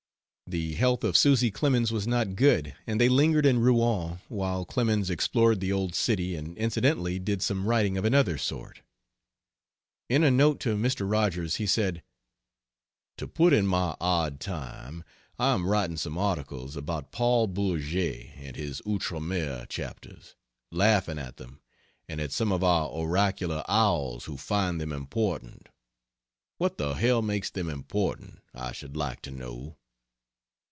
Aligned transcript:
The 0.53 0.73
health 0.73 1.05
of 1.05 1.15
Susy 1.15 1.49
Clemens 1.49 1.93
was 1.93 2.05
not 2.05 2.35
good, 2.35 2.75
and 2.85 2.99
they 2.99 3.07
lingered 3.07 3.45
in 3.45 3.59
Rouen 3.59 4.19
while 4.27 4.65
Clemens 4.65 5.09
explored 5.09 5.61
the 5.61 5.71
old 5.71 5.95
city 5.95 6.35
and 6.35 6.57
incidentally 6.57 7.19
did 7.19 7.41
some 7.41 7.65
writing 7.65 7.97
of 7.97 8.03
another 8.03 8.37
sort. 8.37 8.81
In 10.09 10.25
a 10.25 10.29
note 10.29 10.59
to 10.59 10.75
Mr. 10.75 11.09
Rogers 11.09 11.55
he 11.55 11.65
said: 11.65 12.03
"To 13.15 13.29
put 13.29 13.53
in 13.53 13.65
my 13.65 13.95
odd 14.01 14.41
time 14.41 15.05
I 15.39 15.53
am 15.53 15.67
writing 15.69 15.95
some 15.95 16.17
articles 16.17 16.75
about 16.75 17.13
Paul 17.13 17.47
Bourget 17.47 18.31
and 18.35 18.57
his 18.57 18.81
Outre 18.85 19.21
Mer 19.21 19.65
chapters 19.67 20.35
laughing 20.69 21.17
at 21.17 21.37
them 21.37 21.61
and 22.09 22.19
at 22.19 22.33
some 22.33 22.51
of 22.51 22.61
our 22.61 22.89
oracular 22.89 23.63
owls 23.69 24.25
who 24.25 24.35
find 24.35 24.81
them 24.81 24.91
important. 24.91 25.69
What 26.57 26.77
the 26.77 26.95
hell 26.95 27.21
makes 27.21 27.49
them 27.49 27.69
important, 27.69 28.39
I 28.53 28.73
should 28.73 28.97
like 28.97 29.21
to 29.21 29.31
know!" 29.31 29.77